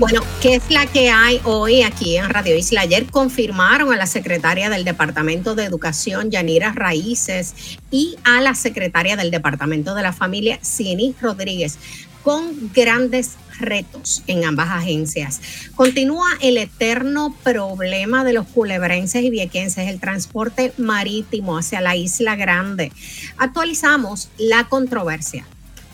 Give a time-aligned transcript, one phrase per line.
[0.00, 2.82] Bueno, ¿qué es la que hay hoy aquí en Radio Isla?
[2.82, 7.52] Ayer confirmaron a la secretaria del Departamento de Educación, Yanira Raíces,
[7.90, 11.78] y a la secretaria del Departamento de la Familia, Cieny Rodríguez,
[12.22, 15.40] con grandes retos en ambas agencias.
[15.74, 22.36] Continúa el eterno problema de los culebrenses y viequenses, el transporte marítimo hacia la Isla
[22.36, 22.92] Grande.
[23.36, 25.44] Actualizamos la controversia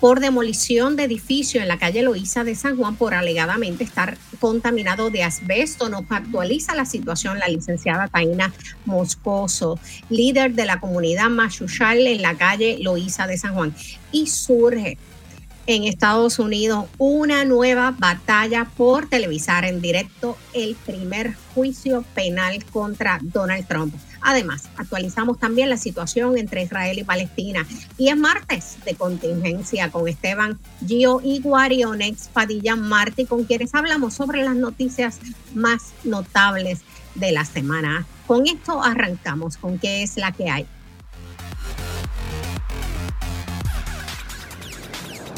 [0.05, 5.09] por demolición de edificio en la calle Loíza de San Juan por alegadamente estar contaminado
[5.09, 5.89] de asbesto.
[5.89, 8.53] Nos actualiza la situación la licenciada Taina
[8.85, 9.81] Moscoso,
[10.11, 13.75] líder de la comunidad Machuchal en la calle Loíza de San Juan.
[14.13, 14.99] Y surge
[15.67, 23.21] en Estados Unidos una nueva batalla por televisar en directo el primer juicio penal contra
[23.23, 23.95] Donald Trump.
[24.25, 27.67] Además, actualizamos también la situación entre Israel y Palestina.
[27.99, 34.15] Y es martes de contingencia con Esteban Gio y Guarionex Padilla Martí, con quienes hablamos
[34.15, 35.21] sobre las noticias
[35.55, 36.81] más notables
[37.15, 38.07] de la semana.
[38.27, 40.67] Con esto arrancamos con qué es la que hay.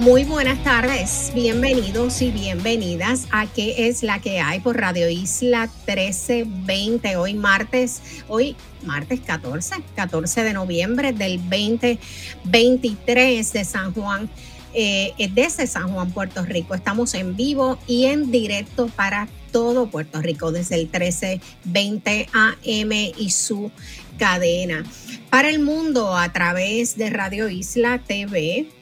[0.00, 5.68] Muy buenas tardes, bienvenidos y bienvenidas a ¿Qué es la que hay por Radio Isla
[5.86, 7.16] 1320?
[7.16, 14.30] Hoy martes, hoy martes 14, 14 de noviembre del 2023 de San Juan,
[14.72, 16.74] eh, desde San Juan, Puerto Rico.
[16.74, 23.28] Estamos en vivo y en directo para todo Puerto Rico desde el 1320 AM y
[23.28, 23.70] su
[24.18, 24.82] cadena.
[25.28, 28.79] Para el mundo a través de Radio Isla TV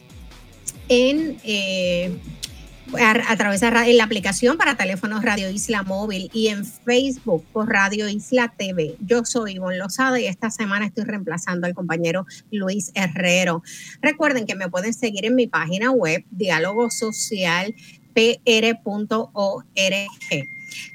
[0.89, 1.39] en...
[1.44, 2.19] Eh,
[2.96, 8.08] a, través de la aplicación para teléfonos Radio Isla Móvil y en Facebook por Radio
[8.08, 8.96] Isla TV.
[9.01, 13.63] Yo soy Ivonne Lozada y esta semana estoy reemplazando al compañero Luis Herrero.
[14.01, 17.74] Recuerden que me pueden seguir en mi página web dialogosocialpr.org.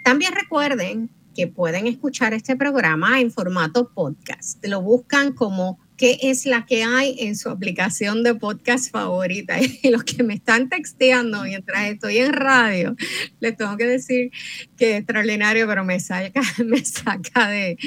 [0.03, 4.63] También recuerden que pueden escuchar este programa en formato podcast.
[4.65, 9.55] Lo buscan como qué es la que hay en su aplicación de podcast favorita.
[9.83, 12.93] Y los que me están texteando mientras estoy en radio,
[13.39, 14.29] les tengo que decir
[14.75, 17.77] que es extraordinario, pero me saca, me saca de,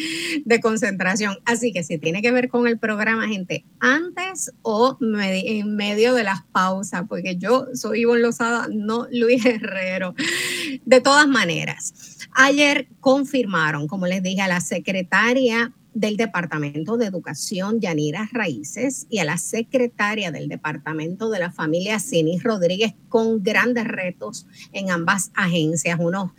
[0.63, 1.37] concentración.
[1.45, 6.25] Así que si tiene que ver con el programa, gente, antes o en medio de
[6.25, 10.15] las pausas, porque yo soy Ivonne Lozada, no Luis Herrero.
[10.87, 17.81] De todas maneras, ayer confirmaron, como les dije, a la secretaria del Departamento de Educación,
[17.81, 23.85] Yanira Raíces, y a la secretaria del Departamento de la Familia, Cinis Rodríguez, con grandes
[23.85, 26.33] retos en ambas agencias, unos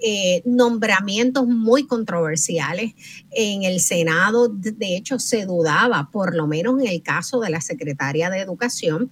[0.00, 2.92] eh, nombramientos muy controversiales
[3.32, 4.46] en el Senado.
[4.46, 9.10] De hecho, se dudaba, por lo menos en el caso de la secretaria de Educación,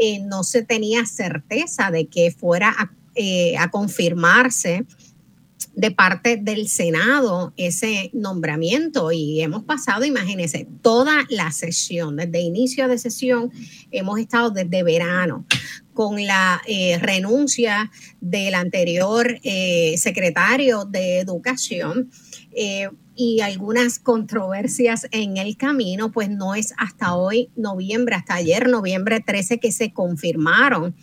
[0.00, 4.84] eh, no se tenía certeza de que fuera a, eh, a confirmarse
[5.74, 12.88] de parte del Senado ese nombramiento y hemos pasado, imagínense, toda la sesión, desde inicio
[12.88, 13.50] de sesión,
[13.90, 15.44] hemos estado desde verano
[15.94, 17.90] con la eh, renuncia
[18.20, 22.10] del anterior eh, secretario de Educación.
[22.54, 28.68] Eh, y algunas controversias en el camino, pues no es hasta hoy, noviembre, hasta ayer,
[28.70, 30.94] noviembre 13, que se confirmaron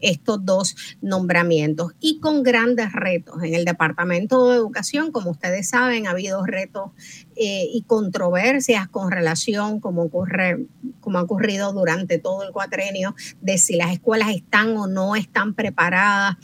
[0.00, 3.42] estos dos nombramientos y con grandes retos.
[3.42, 6.90] En el Departamento de Educación, como ustedes saben, ha habido retos
[7.36, 10.66] eh, y controversias con relación, como, ocurre,
[11.00, 15.54] como ha ocurrido durante todo el cuatrenio, de si las escuelas están o no están
[15.54, 16.36] preparadas,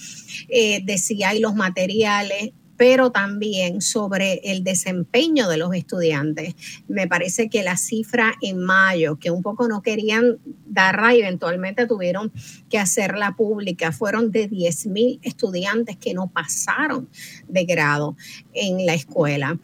[0.49, 6.55] eh, de si hay los materiales pero también sobre el desempeño de los estudiantes.
[6.89, 11.87] Me parece que la cifra en mayo, que un poco no querían darla y eventualmente
[11.87, 12.33] tuvieron
[12.69, 17.09] que hacerla pública, fueron de 10 mil estudiantes que no pasaron
[17.49, 18.17] de grado
[18.53, 19.59] en la escuela.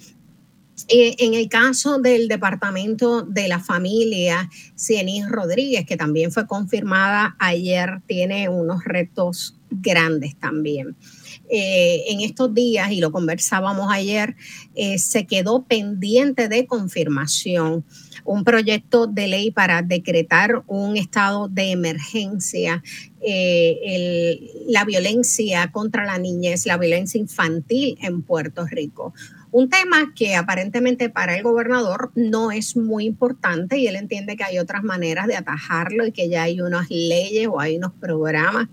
[0.88, 7.36] Eh, en el caso del Departamento de la Familia, Cienis Rodríguez, que también fue confirmada
[7.38, 10.96] ayer, tiene unos retos grandes también.
[11.52, 14.37] Eh, en estos días, y lo conversábamos ayer,
[14.76, 17.85] eh, se quedó pendiente de confirmación
[18.25, 22.85] un proyecto de ley para decretar un estado de emergencia,
[23.20, 24.38] eh,
[24.69, 29.12] la violencia contra la niñez, la violencia infantil en Puerto Rico.
[29.50, 34.44] Un tema que aparentemente para el gobernador no es muy importante y él entiende que
[34.44, 38.69] hay otras maneras de atajarlo y que ya hay unas leyes o hay unos programas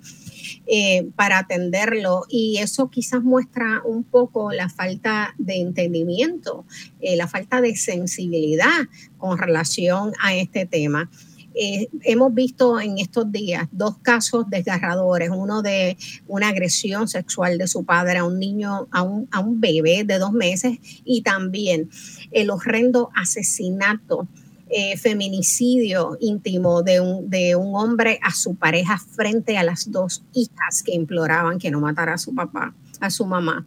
[0.69, 6.65] eh, para atenderlo y eso quizás muestra un poco la falta de entendimiento,
[6.99, 8.85] eh, la falta de sensibilidad
[9.17, 11.09] con relación a este tema.
[11.55, 15.97] Eh, hemos visto en estos días dos casos desgarradores, uno de
[16.27, 20.19] una agresión sexual de su padre a un niño, a un, a un bebé de
[20.19, 21.89] dos meses y también
[22.31, 24.27] el horrendo asesinato
[24.69, 30.23] eh, feminicidio íntimo de un, de un hombre a su pareja frente a las dos
[30.33, 33.65] hijas que imploraban que no matara a su papá, a su mamá.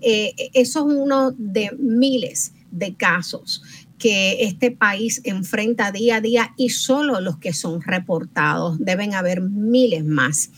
[0.00, 3.62] Eh, eso es uno de miles de casos
[3.98, 8.78] que este país enfrenta día a día y solo los que son reportados.
[8.78, 10.50] Deben haber miles más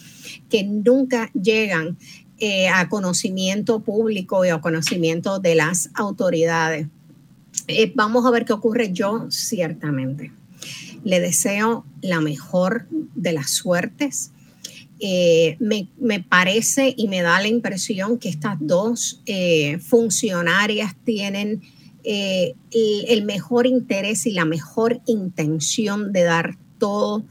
[0.49, 1.99] que nunca llegan
[2.41, 6.89] eh, a conocimiento público y a conocimiento de las autoridades.
[7.69, 10.33] Eh, vamos a ver qué ocurre yo, ciertamente.
[11.05, 14.33] Le deseo la mejor de las suertes.
[15.01, 21.63] Eh, me, parece y me da la impresión que estas dos eh, funcionarias tienen
[22.03, 27.25] el, el, mejor interés y la mejor intención de dar todo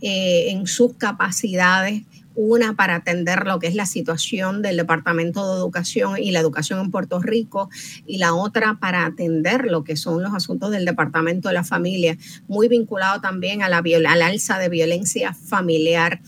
[0.00, 2.02] en sus capacidades
[2.34, 6.80] una para atender lo que es la situación del Departamento de Educación y la educación
[6.80, 7.70] en Puerto Rico
[8.06, 12.16] y la otra para atender lo que son los asuntos del Departamento de la Familia,
[12.48, 16.20] muy vinculado también a la, al alza de violencia familiar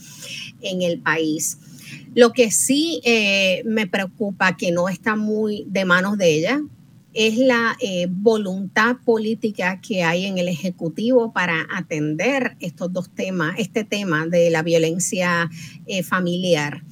[0.61, 1.57] en el país.
[2.15, 6.61] Lo que sí eh, me preocupa, que no está muy de manos de ella,
[7.17, 13.55] es la eh, voluntad política que hay en el Ejecutivo para atender estos dos temas,
[13.57, 15.49] este tema de la violencia
[15.87, 16.83] eh, familiar,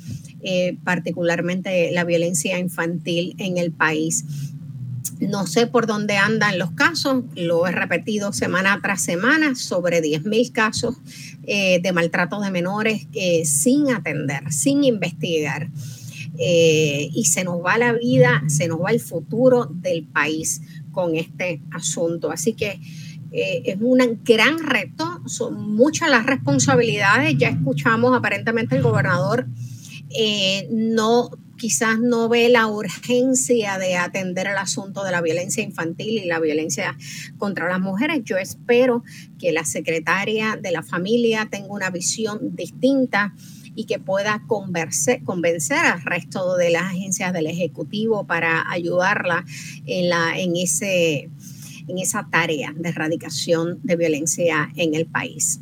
[0.42, 4.25] eh, particularmente la violencia infantil en el país.
[5.19, 10.51] No sé por dónde andan los casos, lo he repetido semana tras semana, sobre 10.000
[10.51, 10.95] casos
[11.44, 13.07] de maltrato de menores
[13.44, 15.69] sin atender, sin investigar.
[16.38, 20.62] Eh, y se nos va la vida, se nos va el futuro del país
[20.92, 22.32] con este asunto.
[22.32, 22.80] Así que
[23.32, 27.38] eh, es un gran reto, son muchas las responsabilidades.
[27.38, 29.48] Ya escuchamos aparentemente el gobernador
[30.18, 36.22] eh, no quizás no ve la urgencia de atender el asunto de la violencia infantil
[36.24, 36.98] y la violencia
[37.38, 38.22] contra las mujeres.
[38.24, 39.04] Yo espero
[39.40, 43.34] que la secretaria de la familia tenga una visión distinta
[43.75, 49.45] y que pueda convencer, convencer al resto de las agencias del Ejecutivo para ayudarla
[49.86, 51.30] en, la, en, ese,
[51.88, 55.60] en esa tarea de erradicación de violencia en el país.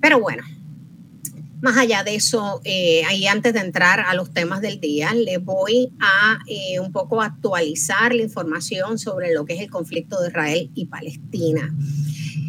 [0.00, 0.42] Pero bueno,
[1.62, 5.38] más allá de eso, eh, ahí antes de entrar a los temas del día, le
[5.38, 10.28] voy a eh, un poco actualizar la información sobre lo que es el conflicto de
[10.28, 11.72] Israel y Palestina.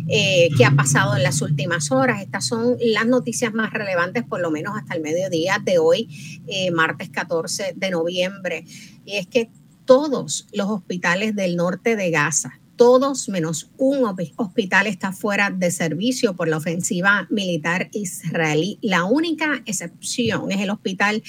[0.09, 2.21] Eh, que ha pasado en las últimas horas.
[2.21, 6.71] Estas son las noticias más relevantes, por lo menos hasta el mediodía de hoy, eh,
[6.71, 8.65] martes 14 de noviembre.
[9.05, 9.49] Y es que
[9.85, 14.03] todos los hospitales del norte de Gaza, todos menos un
[14.35, 18.79] hospital está fuera de servicio por la ofensiva militar israelí.
[18.81, 21.23] La única excepción es el hospital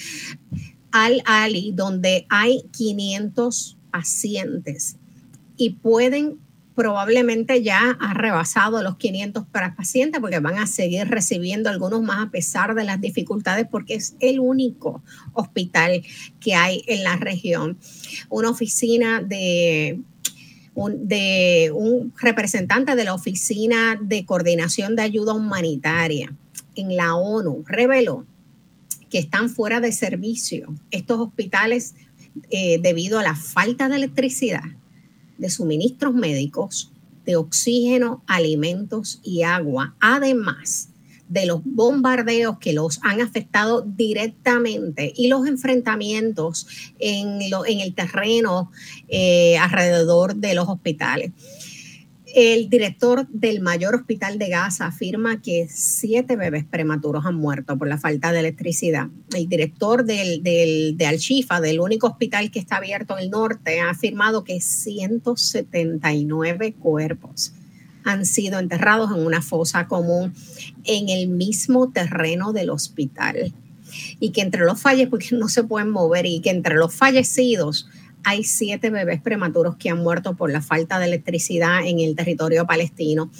[0.91, 4.97] Al-Ali, donde hay 500 pacientes
[5.57, 6.39] y pueden
[6.75, 12.27] probablemente ya ha rebasado los 500 para pacientes porque van a seguir recibiendo algunos más
[12.27, 16.03] a pesar de las dificultades porque es el único hospital
[16.41, 17.79] que hay en la región.
[18.29, 20.01] Una oficina de
[20.75, 26.35] un, de un representante de la Oficina de Coordinación de Ayuda Humanitaria
[26.75, 28.27] en la ONU reveló
[29.09, 31.95] que están fuera de servicio estos hospitales
[32.51, 34.65] eh, debido a la falta de electricidad
[35.39, 36.93] de suministros médicos,
[37.25, 40.89] de oxígeno, alimentos y agua, además
[41.29, 46.67] de los bombardeos que los han afectado directamente y los enfrentamientos
[46.99, 48.71] en, en el terreno
[49.09, 51.33] eh, alrededor de los hospitales.
[52.37, 57.87] El director del mayor hospital de Gaza afirma que siete bebés prematuros han muerto por
[57.87, 59.07] la falta de electricidad.
[59.37, 63.91] El director del, de Al-Shifa, del único hospital que está abierto en el norte, ha
[63.91, 67.53] afirmado que 179 cuerpos
[68.03, 70.35] han sido enterrados en una fosa común
[70.83, 73.55] en el mismo terreno del hospital.
[74.19, 77.87] Y que entre los fallecidos, porque no se pueden mover, y que entre los fallecidos
[78.25, 82.67] hay siete bebés prematuros que han muerto por la falta de electricidad en el territorio
[82.67, 83.31] palestino.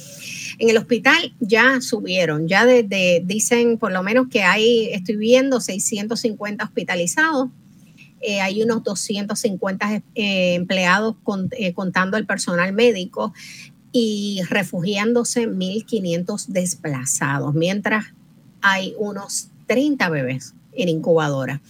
[0.59, 5.61] En el hospital ya subieron, ya desde, dicen por lo menos que hay, estoy viendo
[5.61, 7.49] 650 hospitalizados.
[8.21, 11.17] eh, hay unos 250 eh, empleados
[11.75, 13.35] contando el personal médico
[13.93, 18.07] y refugiándose 1.500 desplazados, mientras
[18.61, 21.61] hay unos 30 bebés en incubadora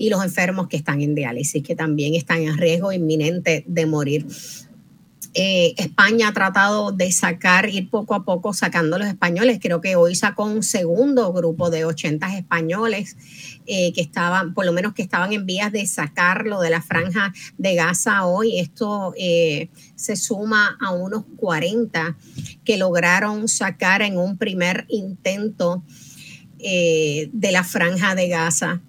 [0.00, 4.26] y los enfermos que están en diálisis, que también están en riesgo inminente de morir.
[5.34, 9.58] Eh, España ha tratado de sacar, ir poco a poco sacando los españoles.
[9.60, 13.18] Creo que hoy sacó un segundo grupo de 80 españoles
[13.66, 17.34] eh, que estaban, por lo menos que estaban en vías de sacarlo de la franja
[17.58, 18.58] de Gaza hoy.
[18.58, 22.16] Esto eh, se suma a unos 40
[22.64, 25.84] que lograron sacar en un primer intento
[26.62, 28.82] de la franja de Gaza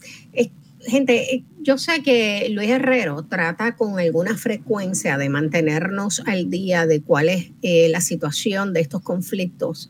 [0.85, 6.85] gente, eh, yo sé que Luis Herrero trata con alguna frecuencia de mantenernos al día
[6.85, 9.89] de cuál es eh, la situación de estos conflictos,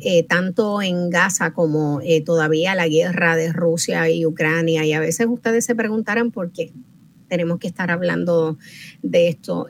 [0.00, 4.84] eh, tanto en Gaza como todavía la guerra de Rusia y Ucrania.
[4.84, 6.72] Y a veces ustedes se preguntarán por qué
[7.28, 8.58] tenemos que estar hablando
[9.02, 9.66] de esto.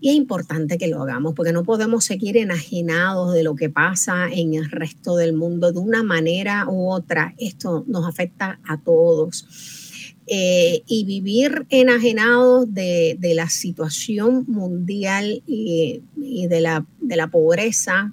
[0.00, 4.28] Y es importante que lo hagamos porque no podemos seguir enajenados de lo que pasa
[4.30, 7.34] en el resto del mundo de una manera u otra.
[7.38, 9.46] Esto nos afecta a todos.
[10.30, 18.12] Eh, y vivir enajenados de, la situación mundial y, de, la, de la pobreza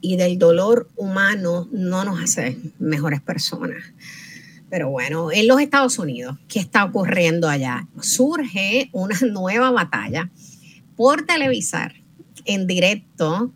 [0.00, 3.82] y del dolor humano no nos hace mejores personas.
[4.70, 7.86] Pero bueno, en los Estados Unidos, ¿qué está ocurriendo allá?
[8.00, 10.30] Surge una nueva batalla
[10.98, 11.94] por televisar
[12.44, 13.54] en directo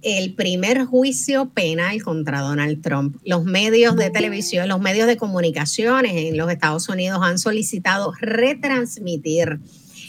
[0.00, 3.18] el primer juicio penal contra Donald Trump.
[3.26, 9.60] Los medios de televisión, los medios de comunicaciones en los Estados Unidos han solicitado retransmitir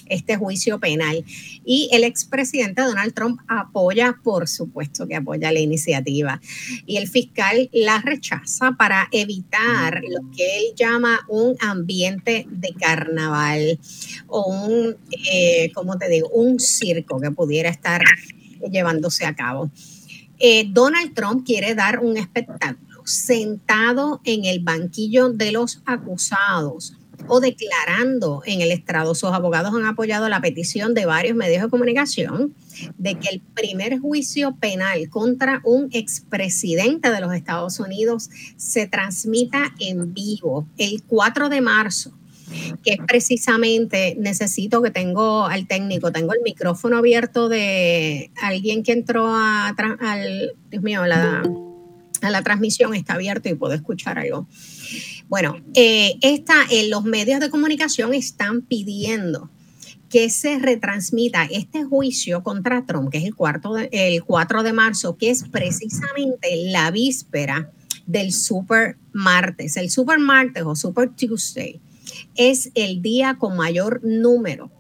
[0.09, 1.23] este juicio penal.
[1.65, 6.41] Y el expresidente Donald Trump apoya, por supuesto que apoya la iniciativa.
[6.85, 13.79] Y el fiscal la rechaza para evitar lo que él llama un ambiente de carnaval
[14.27, 14.97] o un,
[15.31, 18.01] eh, ¿cómo te digo?, un circo que pudiera estar
[18.71, 19.71] llevándose a cabo.
[20.39, 27.39] Eh, Donald Trump quiere dar un espectáculo sentado en el banquillo de los acusados o
[27.39, 29.15] declarando en el estrado.
[29.15, 32.53] Sus abogados han apoyado la petición de varios medios de comunicación
[32.97, 39.73] de que el primer juicio penal contra un expresidente de los Estados Unidos se transmita
[39.79, 42.13] en vivo el 4 de marzo
[42.83, 48.91] que es precisamente, necesito que tengo al técnico, tengo el micrófono abierto de alguien que
[48.91, 51.43] entró a, al, Dios mío, la,
[52.29, 54.47] la transmisión, está abierto y puedo escuchar algo.
[55.27, 56.17] Bueno, eh,
[56.89, 59.49] los medios de comunicación están pidiendo
[60.09, 65.17] que se retransmita este juicio contra Trump, que es el, cuarto el 4 de marzo,
[65.17, 67.71] que es precisamente la víspera
[68.07, 69.77] del Super Martes.
[69.77, 71.79] El Super Martes o Super Tuesday
[72.35, 74.71] es el día con mayor número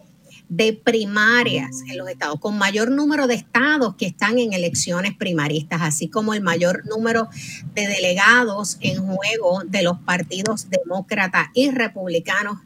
[0.49, 5.81] de primarias en los estados, con mayor número de estados que están en elecciones primaristas,
[5.83, 7.29] así como el mayor número
[7.75, 12.57] de delegados en juego de los partidos demócratas y republicanos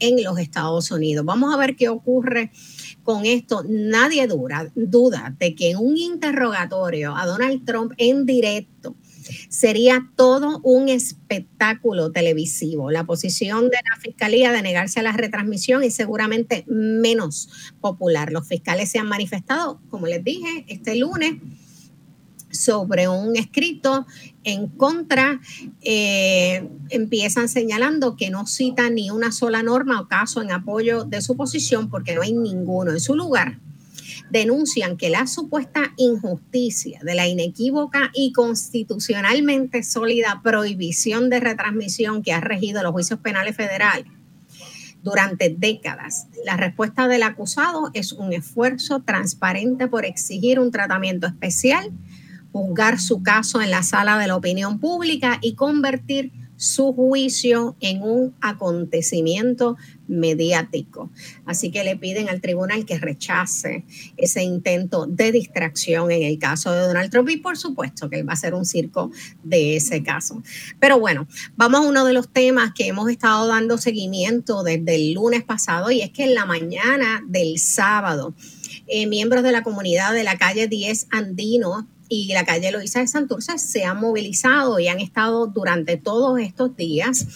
[0.00, 1.24] en los Estados Unidos.
[1.24, 2.50] Vamos a ver qué ocurre
[3.02, 3.64] con esto.
[3.68, 8.96] Nadie duda de que en un interrogatorio a Donald Trump en directo
[9.48, 12.90] sería todo un espectáculo televisivo.
[12.90, 17.48] La posición de la Fiscalía de negarse a la retransmisión es seguramente menos
[17.80, 18.32] popular.
[18.32, 21.34] Los fiscales se han manifestado, como les dije, este lunes
[22.50, 24.06] sobre un escrito
[24.42, 25.40] en contra,
[25.82, 31.22] eh, empiezan señalando que no cita ni una sola norma o caso en apoyo de
[31.22, 33.58] su posición porque no hay ninguno en su lugar
[34.30, 42.32] denuncian que la supuesta injusticia de la inequívoca y constitucionalmente sólida prohibición de retransmisión que
[42.32, 44.06] ha regido los juicios penales federales
[45.02, 46.28] durante décadas.
[46.44, 51.90] La respuesta del acusado es un esfuerzo transparente por exigir un tratamiento especial,
[52.52, 58.02] juzgar su caso en la sala de la opinión pública y convertir su juicio en
[58.02, 61.08] un acontecimiento mediático.
[61.46, 63.86] Así que le piden al tribunal que rechace
[64.18, 68.28] ese intento de distracción en el caso de Donald Trump y por supuesto que él
[68.28, 69.10] va a ser un circo
[69.42, 70.42] de ese caso.
[70.78, 71.26] Pero bueno,
[71.56, 75.90] vamos a uno de los temas que hemos estado dando seguimiento desde el lunes pasado
[75.90, 78.34] y es que en la mañana del sábado,
[78.86, 83.06] eh, miembros de la comunidad de la calle 10 Andino y la calle Loíza de
[83.06, 87.26] Santurce se han movilizado y han estado durante todos estos días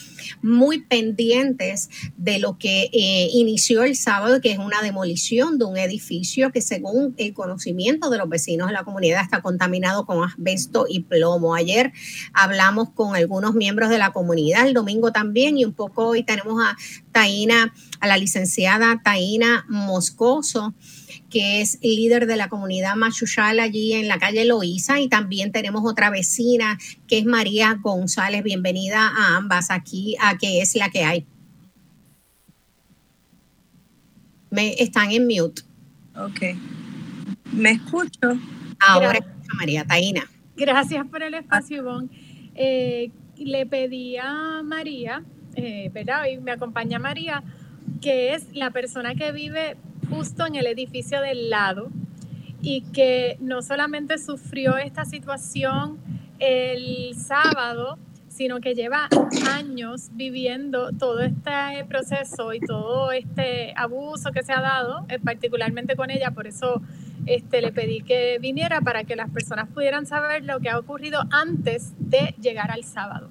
[0.42, 5.78] muy pendientes de lo que eh, inició el sábado, que es una demolición de un
[5.78, 10.86] edificio que según el conocimiento de los vecinos de la comunidad está contaminado con asbesto
[10.88, 11.54] y plomo.
[11.54, 11.92] Ayer
[12.32, 16.60] hablamos con algunos miembros de la comunidad, el domingo también, y un poco hoy tenemos
[16.60, 16.76] a
[17.12, 20.74] Taina, a la licenciada Taina Moscoso
[21.30, 25.82] que es líder de la comunidad Machuchal allí en la calle Loíza y también tenemos
[25.84, 26.78] otra vecina
[27.08, 28.42] que es María González.
[28.42, 31.26] Bienvenida a ambas aquí a que es la que hay.
[34.50, 35.62] Me, están en mute.
[36.16, 36.56] Ok.
[37.52, 38.38] ¿Me escucho?
[38.78, 40.30] Ahora escucha María Taina.
[40.56, 42.08] Gracias por el espacio, Ivonne.
[42.54, 45.24] Eh, le pedí a María,
[45.56, 46.26] eh, ¿verdad?
[46.32, 47.42] Y me acompaña María,
[48.00, 49.76] que es la persona que vive
[50.14, 51.90] justo en el edificio del lado
[52.62, 55.98] y que no solamente sufrió esta situación
[56.38, 59.08] el sábado, sino que lleva
[59.50, 65.94] años viviendo todo este proceso y todo este abuso que se ha dado, eh, particularmente
[65.94, 66.80] con ella, por eso
[67.26, 71.22] este, le pedí que viniera para que las personas pudieran saber lo que ha ocurrido
[71.30, 73.30] antes de llegar al sábado.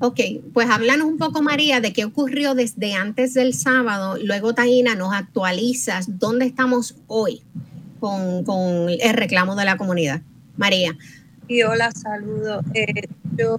[0.00, 0.20] Ok,
[0.52, 4.16] pues háblanos un poco, María, de qué ocurrió desde antes del sábado.
[4.22, 7.42] Luego, Taina, nos actualizas dónde estamos hoy
[8.00, 10.22] con, el reclamo de la comunidad.
[10.56, 10.96] María.
[11.48, 12.62] Y hola, saludo.
[12.74, 13.58] Eh, yo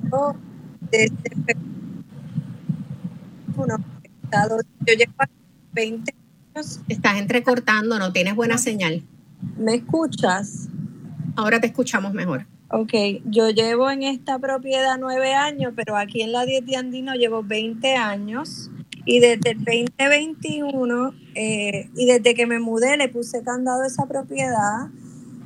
[0.92, 1.56] desde
[4.86, 5.14] yo llevo
[5.74, 6.14] 20
[6.56, 6.80] años.
[6.88, 9.04] Estás entrecortando, no tienes buena señal.
[9.58, 10.68] ¿Me escuchas?
[11.36, 12.46] Ahora te escuchamos mejor.
[12.72, 12.94] Ok,
[13.26, 17.44] yo llevo en esta propiedad nueve años, pero aquí en la 10 de Andino llevo
[17.44, 18.72] 20 años
[19.06, 24.88] y desde el 2021 eh, y desde que me mudé le puse candado esa propiedad.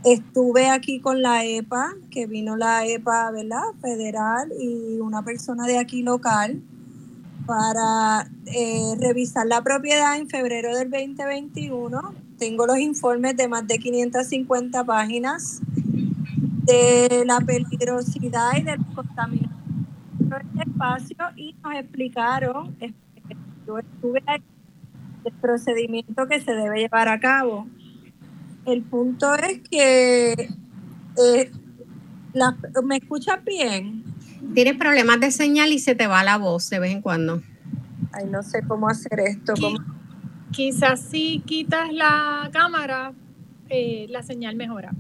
[0.06, 3.64] Estuve aquí con la EPA, que vino la EPA, ¿verdad?
[3.82, 6.62] Federal y una persona de aquí local
[7.46, 12.14] para eh, revisar la propiedad en febrero del 2021.
[12.38, 15.60] Tengo los informes de más de 550 páginas
[16.70, 19.88] de la peligrosidad y del contaminación
[20.20, 22.76] del espacio y nos explicaron,
[23.66, 24.42] yo estuve ahí,
[25.26, 27.68] el procedimiento que se debe llevar a cabo.
[28.66, 30.50] El punto es que
[31.18, 31.52] eh,
[32.84, 34.04] ¿me escuchas bien?
[34.54, 37.42] Tienes problemas de señal y se te va la voz de vez en cuando.
[38.12, 39.54] Ay, no sé cómo hacer esto.
[40.52, 43.14] Quizás si quitas la cámara,
[43.70, 44.92] eh, la señal mejora.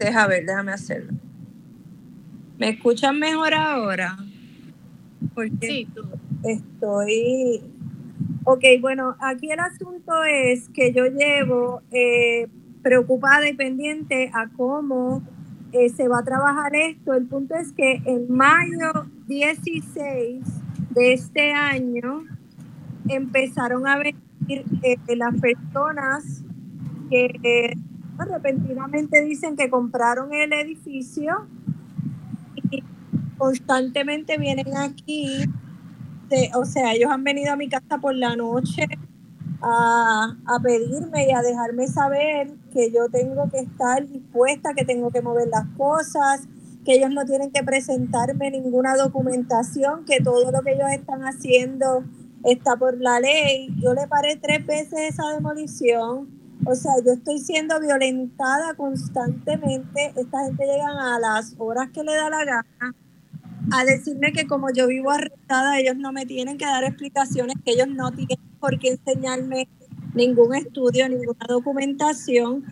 [0.00, 1.12] Deja ver, déjame hacerlo.
[2.56, 4.16] ¿Me escuchan mejor ahora?
[5.34, 5.88] Porque sí,
[6.42, 7.62] estoy...
[8.44, 12.48] Ok, bueno, aquí el asunto es que yo llevo eh,
[12.82, 15.22] preocupada y pendiente a cómo
[15.72, 17.12] eh, se va a trabajar esto.
[17.12, 20.42] El punto es que en mayo 16
[20.90, 22.24] de este año
[23.06, 26.42] empezaron a venir eh, las personas
[27.10, 27.76] que
[28.24, 31.46] repentinamente dicen que compraron el edificio
[32.70, 32.82] y
[33.38, 35.44] constantemente vienen aquí.
[36.54, 38.86] o sea, ellos han venido a mi casa por la noche
[39.62, 45.10] a, a, pedirme y a dejarme saber que yo tengo que estar dispuesta, que tengo
[45.10, 46.48] que mover las cosas,
[46.84, 52.04] que ellos no tienen que presentarme ninguna documentación, que todo lo que ellos están haciendo
[52.44, 53.68] está por la ley.
[53.82, 60.12] Yo le paré tres veces esa demolición o sea, yo estoy siendo violentada constantemente.
[60.16, 62.94] Esta gente llega a las horas que le da la gana
[63.72, 67.72] a decirme que como yo vivo arrestada, ellos no me tienen que dar explicaciones, que
[67.72, 69.68] ellos no tienen por qué enseñarme
[70.14, 72.64] ningún estudio, ninguna documentación.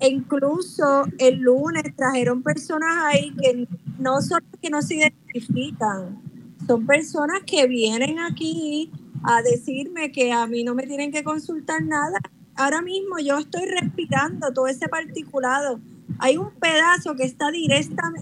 [0.00, 3.66] E incluso el lunes trajeron personas ahí que
[3.98, 6.20] no son que no se identifican,
[6.66, 8.90] son personas que vienen aquí
[9.22, 12.18] a decirme que a mí no me tienen que consultar nada
[12.56, 15.80] ahora mismo yo estoy respirando todo ese particulado.
[16.18, 17.50] Hay un pedazo que está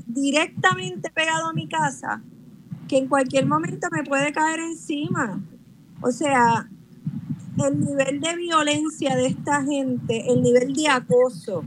[0.07, 2.23] directamente pegado a mi casa
[2.89, 5.41] que en cualquier momento me puede caer encima.
[6.01, 6.69] O sea,
[7.65, 11.65] el nivel de violencia de esta gente, el nivel de acoso,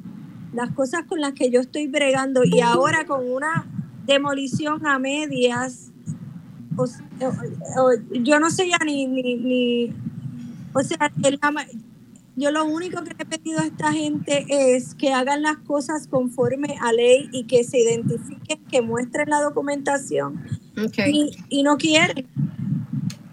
[0.53, 3.65] las cosas con las que yo estoy bregando y ahora con una
[4.05, 5.91] demolición a medias,
[8.11, 9.95] yo no sé ya ni, ni, ni
[10.73, 11.39] o sea, el,
[12.37, 16.07] yo lo único que le he pedido a esta gente es que hagan las cosas
[16.07, 20.45] conforme a ley y que se identifiquen, que muestren la documentación.
[21.49, 22.27] Y, no quieren.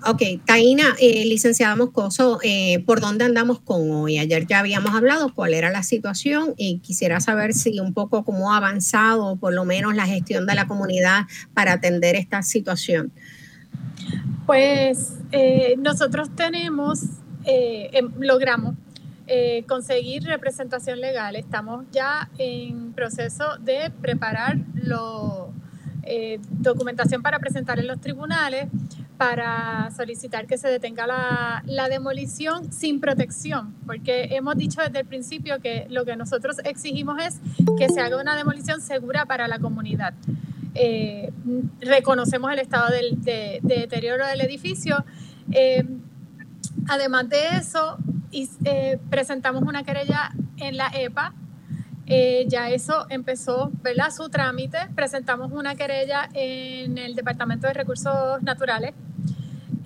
[0.06, 4.18] Ok, Taina, eh, licenciada Moscoso, eh, ¿por dónde andamos con hoy?
[4.18, 8.54] Ayer ya habíamos hablado cuál era la situación y quisiera saber si un poco cómo
[8.54, 13.12] ha avanzado por lo menos la gestión de la comunidad para atender esta situación.
[14.46, 17.00] Pues eh, nosotros tenemos,
[17.44, 18.74] em, logramos
[19.66, 21.36] conseguir representación legal.
[21.36, 25.46] Estamos ya en proceso de preparar la
[26.50, 28.68] documentación para presentar en los tribunales
[29.16, 35.06] para solicitar que se detenga la, la, demolición sin protección, porque hemos dicho desde el
[35.06, 37.40] principio que lo que nosotros exigimos es
[37.78, 40.14] que se haga una demolición segura para la comunidad.
[40.74, 41.32] Eh,
[41.80, 45.04] reconocemos el estado de, deterioro del edificio.
[45.52, 45.84] Eh,
[46.88, 47.96] además de eso,
[48.34, 51.32] y, eh, presentamos una querella en la EPA
[52.06, 54.10] eh, ya eso empezó, ¿verdad?
[54.10, 54.76] Su trámite.
[54.94, 58.92] Presentamos una querella en el Departamento de Recursos Naturales,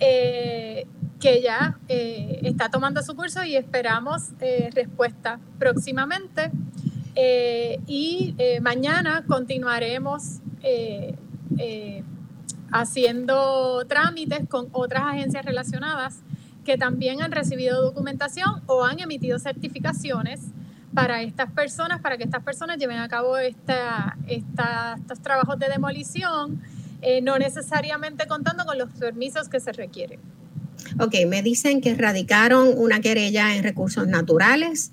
[0.01, 0.85] eh,
[1.21, 4.31] que ya está tomando su curso y esperamos
[4.73, 6.51] respuesta próximamente.
[7.87, 10.39] y mañana continuaremos
[12.71, 16.21] haciendo trámites con otras agencias relacionadas
[16.65, 20.41] que también han recibido documentación o han emitido certificaciones
[20.93, 26.61] para estas personas, para que estas personas lleven a cabo esta, estos trabajos de demolición,
[27.01, 30.19] eh, no necesariamente contando con los permisos que se requieren.
[30.99, 34.91] Ok, me dicen que radicaron una querella en recursos naturales,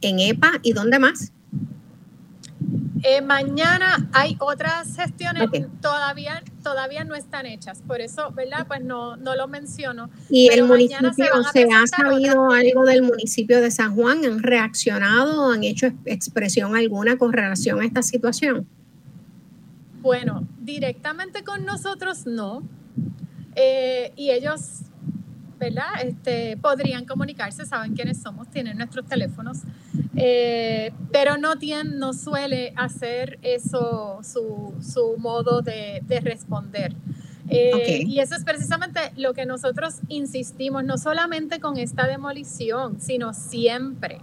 [0.00, 1.32] en EPA y dónde más.
[3.02, 5.48] Eh, mañana hay otras gestiones
[5.80, 8.66] todavía, todavía no están hechas, por eso, ¿verdad?
[8.66, 10.10] Pues no, no lo menciono.
[10.30, 14.24] ¿Y el municipio se, ha sabido algo del municipio de San Juan?
[14.24, 15.50] ¿Han reaccionado?
[15.50, 18.66] ¿Han hecho expresión alguna con relación a esta situación?
[20.00, 22.62] Bueno, directamente con nosotros no.
[23.54, 24.82] Eh, y ellos
[25.62, 25.86] ¿verdad?
[26.02, 29.58] Este, podrían comunicarse, saben quiénes somos, tienen nuestros teléfonos,
[30.16, 36.92] eh, pero no, tienen, no suele hacer eso su, su modo de, de responder.
[37.48, 43.32] Eh, y eso es precisamente lo que nosotros insistimos, no solamente con esta demolición, sino
[43.32, 44.18] siempre.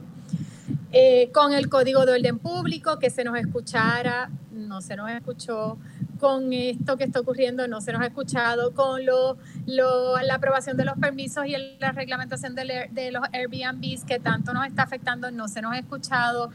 [0.92, 5.78] Eh, con el código de orden público, que se nos escuchara, no se nos escuchó,
[6.20, 10.86] con esto que está ocurriendo no se nos ha escuchado, con lo, la aprobación de
[10.86, 15.48] los permisos y la reglamentación de, de los Airbnbs que tanto nos está afectando no
[15.48, 16.50] se nos ha escuchado,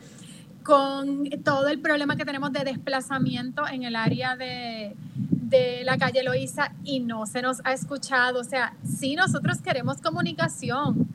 [0.64, 6.24] con todo el problema que tenemos de desplazamiento en el área de, de la calle
[6.24, 8.40] Loíza y no se nos ha escuchado.
[8.40, 11.06] O sea, sí nosotros queremos comunicación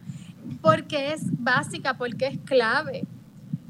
[0.61, 3.07] porque es básica, porque es clave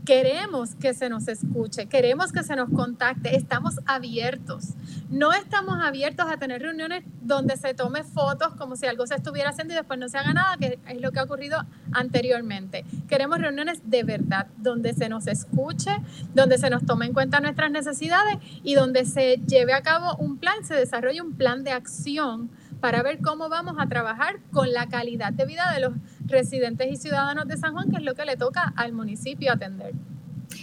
[0.10, 4.70] queremos que se nos escuche, queremos que se nos contacte, estamos abiertos.
[5.12, 9.52] No estamos abiertos a tener reuniones donde se tome fotos como si algo se estuviera
[9.52, 12.86] haciendo y después no se haga nada, que es lo que ha ocurrido anteriormente.
[13.08, 15.92] Queremos reuniones de verdad, donde se nos escuche,
[16.34, 20.38] donde se nos tome en cuenta nuestras necesidades y donde se lleve a cabo un
[20.38, 24.88] plan, se desarrolle un plan de acción para ver cómo vamos a trabajar con la
[24.88, 25.94] calidad de vida de los
[26.26, 29.94] residentes y ciudadanos de San Juan, que es lo que le toca al municipio atender.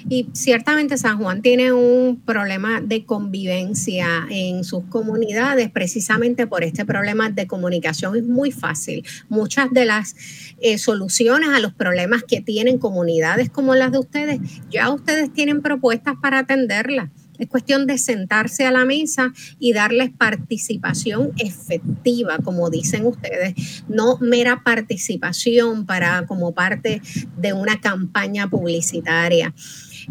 [0.09, 6.85] Y ciertamente San Juan tiene un problema de convivencia en sus comunidades precisamente por este
[6.85, 8.17] problema de comunicación.
[8.17, 9.05] Es muy fácil.
[9.29, 10.15] Muchas de las
[10.61, 15.63] eh, soluciones a los problemas que tienen comunidades como las de ustedes, ya ustedes tienen
[15.63, 17.11] propuestas para atenderlas.
[17.39, 24.19] Es cuestión de sentarse a la mesa y darles participación efectiva, como dicen ustedes, no
[24.19, 27.03] mera participación para como parte
[27.37, 29.55] de una campaña publicitaria.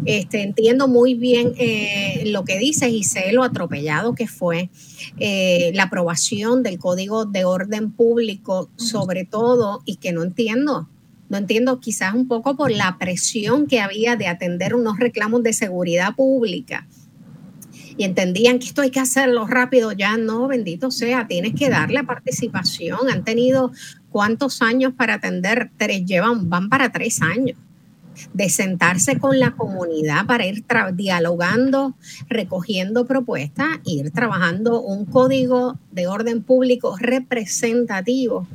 [0.04, 4.68] Este, entiendo muy bien eh, lo que dices y sé lo atropellado que fue
[5.18, 10.88] eh, la aprobación del Código de Orden Público, sobre todo, y que no entiendo
[11.28, 15.52] no entiendo, quizás un poco por la presión que había de atender unos reclamos de
[15.52, 16.86] seguridad pública
[17.96, 22.04] y entendían que esto hay que hacerlo rápido, ya no, bendito sea, tienes que darle
[22.04, 23.10] participación.
[23.10, 23.72] Han tenido
[24.10, 27.56] cuántos años para atender, tres, llevan, van para tres años
[28.32, 31.94] de sentarse con la comunidad para ir dialogando,
[32.28, 38.46] recogiendo propuestas, ir trabajando un código de orden público representativo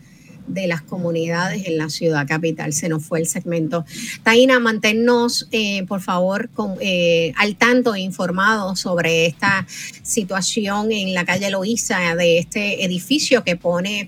[0.54, 2.74] de las comunidades en la ciudad capital.
[2.74, 3.86] Se nos fue el segmento.
[4.24, 9.66] Taina, manténnos, eh, por favor, con, eh, al tanto e informados sobre esta
[10.04, 14.08] situación en la calle Loíza de este edificio que pone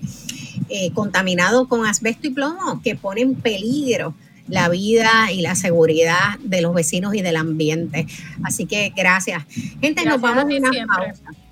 [0.68, 4.14] eh, contaminado con asbesto y plomo, que pone en peligro
[4.48, 8.06] la vida y la seguridad de los vecinos y del ambiente.
[8.42, 9.44] Así que gracias.
[9.80, 11.43] Gente, nos vamos a una pausa.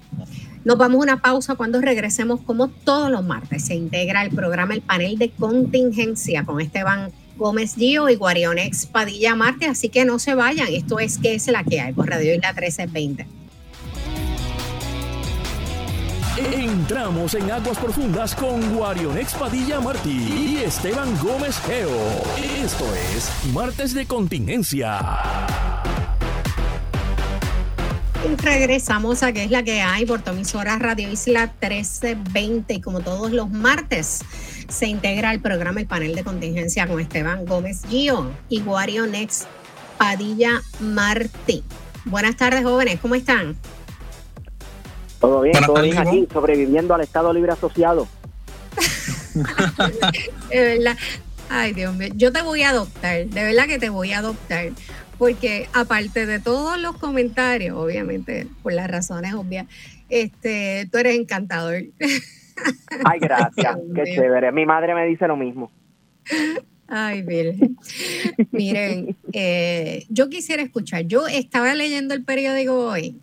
[0.65, 3.65] Nos vamos a una pausa cuando regresemos como todos los martes.
[3.65, 9.35] Se integra el programa El Panel de Contingencia con Esteban Gómez Gio y Guarionex Padilla
[9.35, 10.69] Marte, así que no se vayan.
[10.71, 13.27] Esto es que es la que hay por Radio Isla 1320.
[16.39, 21.91] Entramos en aguas profundas con Guarionex Padilla Martí y Esteban Gómez Geo.
[22.65, 25.01] Esto es Martes de Contingencia.
[28.39, 33.01] Regresamos a que es la que hay por tu emisora Radio Isla 1320 y como
[33.01, 34.21] todos los martes
[34.69, 39.47] se integra el programa El Panel de Contingencia con Esteban Gómez Gio y Guarionex
[39.99, 41.65] Padilla Martí.
[42.05, 43.57] Buenas tardes jóvenes, ¿cómo están?
[45.21, 48.09] Todo bien, todo bien aquí, sobreviviendo al Estado Libre Asociado.
[50.51, 50.97] de verdad.
[51.49, 54.71] Ay, Dios mío, yo te voy a adoptar, de verdad que te voy a adoptar,
[55.19, 59.67] porque aparte de todos los comentarios, obviamente, por las razones obvias,
[60.09, 61.85] este, tú eres encantador.
[63.05, 64.53] Ay, gracias, qué chévere.
[64.53, 65.71] Mi madre me dice lo mismo.
[66.89, 67.77] Ay, Virgen.
[68.51, 73.17] Miren, eh, yo quisiera escuchar, yo estaba leyendo el periódico hoy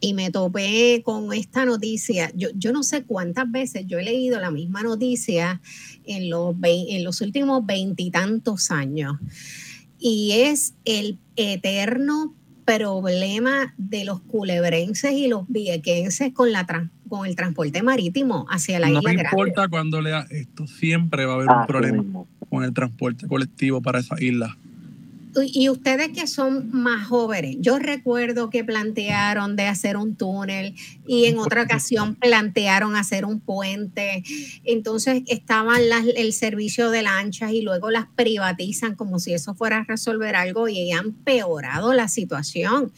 [0.00, 2.30] y me topé con esta noticia.
[2.34, 5.60] Yo, yo no sé cuántas veces yo he leído la misma noticia
[6.04, 9.16] en los, en los últimos veintitantos años.
[10.00, 12.34] Y es el eterno
[12.64, 16.66] problema de los culebrenses y los viequenses con, la
[17.08, 19.00] con el transporte marítimo hacia la isla.
[19.02, 23.80] No importa cuando lea esto, siempre va a haber un problema con el transporte colectivo
[23.82, 24.56] para esa isla
[25.44, 30.74] y ustedes que son más jóvenes, yo recuerdo que plantearon de hacer un túnel
[31.06, 34.24] y en otra ocasión plantearon hacer un puente.
[34.64, 39.78] Entonces estaban las, el servicio de lanchas y luego las privatizan como si eso fuera
[39.78, 42.92] a resolver algo y han peorado la situación.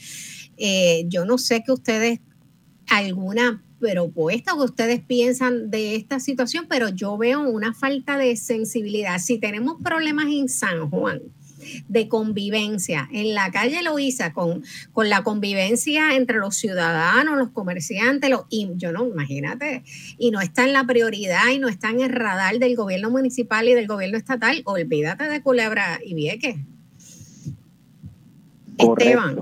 [0.56, 2.20] Eh, yo no sé que ustedes,
[2.88, 9.18] alguna propuesta que ustedes piensan de esta situación, pero yo veo una falta de sensibilidad.
[9.18, 11.20] Si tenemos problemas en San Juan,
[11.88, 18.30] de convivencia en la calle Loíza con, con la convivencia entre los ciudadanos, los comerciantes,
[18.30, 19.82] los, yo no, imagínate,
[20.18, 23.68] y no está en la prioridad y no está en el radar del gobierno municipal
[23.68, 26.56] y del gobierno estatal, olvídate de Culebra y Vieques.
[28.78, 29.40] Esteban.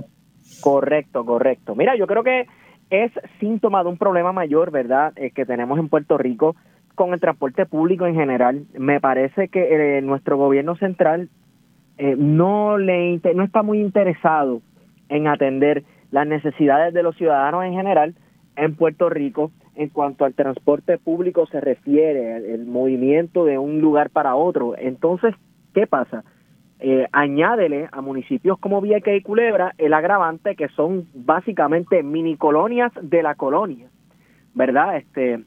[0.61, 1.75] Correcto, correcto.
[1.75, 2.47] Mira, yo creo que
[2.91, 6.57] es síntoma de un problema mayor, ¿verdad?, eh, que tenemos en Puerto Rico
[6.95, 8.67] con el transporte público en general.
[8.77, 11.31] Me parece que eh, nuestro gobierno central
[12.03, 14.63] eh, no, le, no está muy interesado
[15.11, 18.15] en atender las necesidades de los ciudadanos en general
[18.57, 24.09] en Puerto Rico en cuanto al transporte público se refiere, el, movimiento de un lugar
[24.09, 24.75] para otro.
[24.79, 25.35] Entonces,
[25.75, 26.25] ¿qué pasa?
[26.79, 32.93] Eh, añádele a municipios como Vieques y Culebra el agravante que son básicamente mini colonias
[33.03, 33.89] de la colonia,
[34.55, 34.97] ¿verdad?
[34.97, 35.45] Este,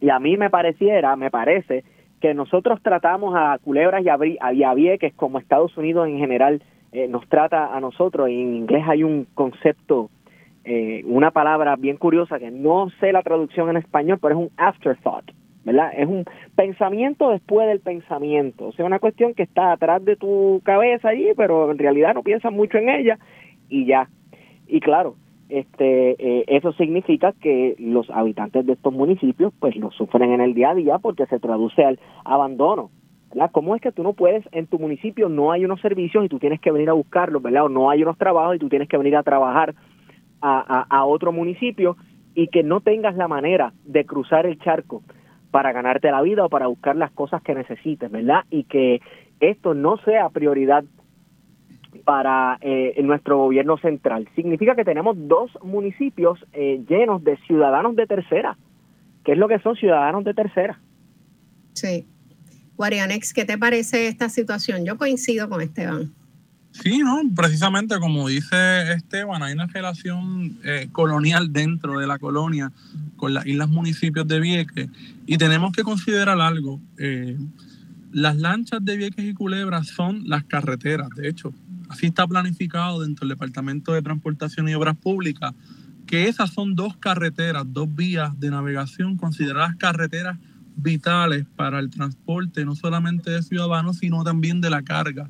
[0.00, 1.84] y a mí me pareciera, me parece
[2.20, 7.28] que nosotros tratamos a Culebras y a, Vieques como Estados Unidos en general eh, nos
[7.28, 8.28] trata a nosotros.
[8.28, 10.10] Y en inglés hay un concepto,
[10.64, 14.50] eh, una palabra bien curiosa que no sé la traducción en español, pero es un
[14.56, 15.30] afterthought,
[15.64, 15.92] ¿verdad?
[15.96, 16.24] Es un
[16.54, 18.68] pensamiento después del pensamiento.
[18.68, 22.22] O sea, una cuestión que está atrás de tu cabeza allí, pero en realidad no
[22.22, 23.18] piensas mucho en ella
[23.68, 24.08] y ya.
[24.66, 25.16] Y claro,
[25.48, 30.54] este eh, eso significa que los habitantes de estos municipios pues lo sufren en el
[30.54, 32.90] día a día porque se traduce al abandono
[33.30, 33.50] ¿verdad?
[33.52, 36.38] ¿Cómo es que tú no puedes en tu municipio no hay unos servicios y tú
[36.38, 37.66] tienes que venir a buscarlos ¿verdad?
[37.66, 39.74] o no hay unos trabajos y tú tienes que venir a trabajar
[40.40, 41.96] a, a, a otro municipio
[42.34, 45.02] y que no tengas la manera de cruzar el charco
[45.50, 48.44] para ganarte la vida o para buscar las cosas que necesites, ¿verdad?
[48.50, 49.00] Y que
[49.40, 50.84] esto no sea prioridad
[52.04, 54.28] para eh, nuestro gobierno central.
[54.34, 58.56] Significa que tenemos dos municipios eh, llenos de ciudadanos de tercera.
[59.24, 60.80] ¿Qué es lo que son ciudadanos de tercera?
[61.72, 62.06] Sí.
[62.76, 64.84] Guarianex, ¿qué te parece esta situación?
[64.84, 66.12] Yo coincido con Esteban.
[66.70, 72.70] Sí, no, precisamente como dice Esteban, hay una relación eh, colonial dentro de la colonia
[73.16, 74.88] con las islas municipios de Vieques
[75.26, 76.80] y tenemos que considerar algo.
[78.12, 81.52] las lanchas de Vieques y Culebra son las carreteras, de hecho,
[81.88, 85.54] Así está planificado dentro del Departamento de Transportación y Obras Públicas
[86.06, 90.38] que esas son dos carreteras, dos vías de navegación consideradas carreteras
[90.76, 95.28] vitales para el transporte no solamente de ciudadanos, sino también de la carga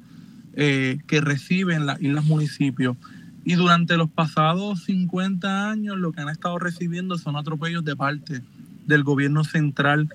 [0.54, 2.96] eh, que reciben las islas municipios.
[3.44, 8.42] Y durante los pasados 50 años lo que han estado recibiendo son atropellos de parte
[8.86, 10.08] del gobierno central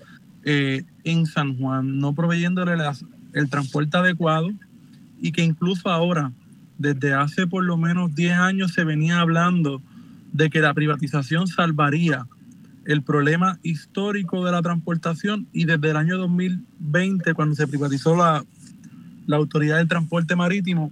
[0.44, 2.74] eh, en San Juan, no proveyéndole
[3.34, 4.52] el transporte adecuado
[5.22, 6.32] y que incluso ahora,
[6.78, 9.82] desde hace por lo menos 10 años, se venía hablando
[10.34, 12.28] de que la privatización salvaría
[12.86, 18.44] el problema histórico de la transportación y desde el año 2020, cuando se privatizó la,
[19.28, 20.92] la Autoridad del Transporte Marítimo,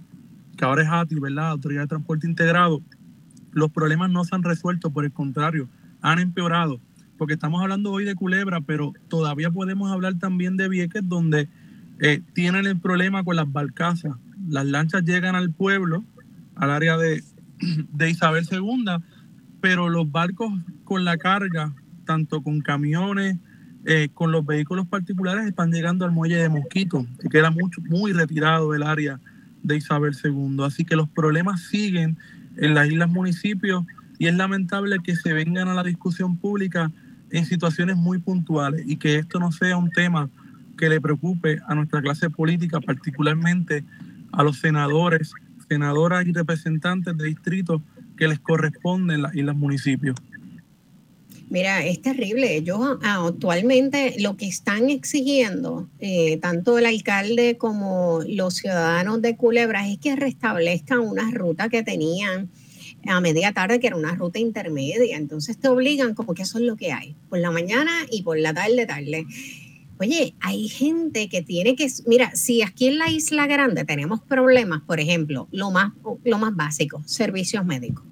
[0.56, 1.50] que ahora es ATI, ¿verdad?
[1.50, 2.80] Autoridad de Transporte Integrado,
[3.52, 5.68] los problemas no se han resuelto, por el contrario,
[6.00, 6.80] han empeorado.
[7.18, 11.48] Porque estamos hablando hoy de Culebra, pero todavía podemos hablar también de Vieques, donde
[12.00, 14.16] eh, tienen el problema con las barcazas.
[14.48, 16.04] Las lanchas llegan al pueblo,
[16.56, 17.22] al área de,
[17.92, 18.84] de Isabel II,
[19.60, 20.52] pero los barcos
[20.84, 21.74] con la carga,
[22.06, 23.36] tanto con camiones,
[23.84, 28.12] eh, con los vehículos particulares, están llegando al muelle de Mosquito, que queda mucho, muy
[28.12, 29.20] retirado del área
[29.62, 30.64] de Isabel II.
[30.64, 32.16] Así que los problemas siguen
[32.56, 33.84] en las islas municipios
[34.18, 36.90] y es lamentable que se vengan a la discusión pública
[37.30, 40.28] en situaciones muy puntuales y que esto no sea un tema
[40.80, 43.84] que le preocupe a nuestra clase política, particularmente
[44.32, 45.34] a los senadores,
[45.68, 47.82] senadoras y representantes de distritos
[48.16, 50.16] que les corresponden las islas municipios.
[51.50, 52.56] Mira, es terrible.
[52.56, 59.36] Ellos ah, actualmente lo que están exigiendo, eh, tanto el alcalde como los ciudadanos de
[59.36, 62.48] Culebra, es que restablezcan una ruta que tenían
[63.06, 65.16] a media tarde, que era una ruta intermedia.
[65.16, 68.38] Entonces te obligan como que eso es lo que hay, por la mañana y por
[68.38, 69.26] la tarde, tarde.
[70.00, 74.80] Oye, hay gente que tiene que, mira, si aquí en la Isla Grande tenemos problemas,
[74.82, 75.92] por ejemplo, lo más,
[76.24, 78.04] lo más básico, servicios médicos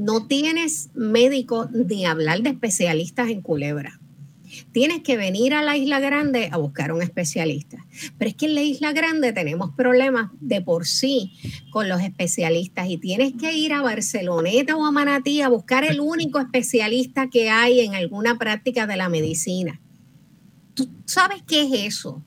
[0.00, 4.00] no tienes médico ni hablar de especialistas en culebra.
[4.72, 7.84] Tienes que venir a la Isla Grande a buscar un especialista.
[8.18, 11.34] Pero es que en la Isla Grande tenemos problemas de por sí
[11.70, 16.00] con los especialistas y tienes que ir a Barceloneta o a Manatí a buscar el
[16.00, 19.80] único especialista que hay en alguna práctica de la medicina.
[20.80, 22.24] ¿Tú sabes qué es eso?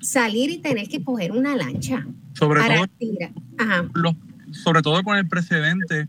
[0.00, 2.06] Salir y tener que coger una lancha.
[2.32, 4.16] Sobre, todo,
[4.52, 6.08] sobre todo con el precedente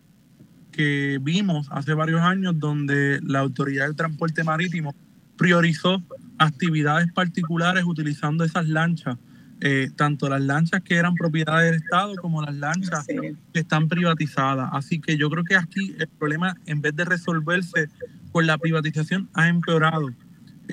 [0.72, 4.96] que vimos hace varios años donde la Autoridad del Transporte Marítimo
[5.36, 6.02] priorizó
[6.38, 9.18] actividades particulares utilizando esas lanchas,
[9.60, 14.70] eh, tanto las lanchas que eran propiedad del Estado como las lanchas que están privatizadas.
[14.72, 17.90] Así que yo creo que aquí el problema, en vez de resolverse
[18.32, 20.12] con la privatización, ha empeorado.